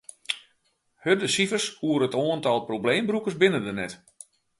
[1.03, 3.93] Hurde sifers oer it oantal probleembrûkers binne der net.